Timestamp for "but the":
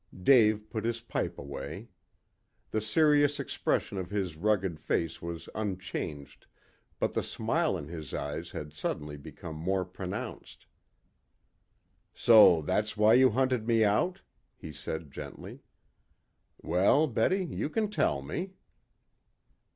6.99-7.21